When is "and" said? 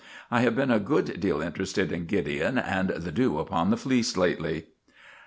2.57-2.89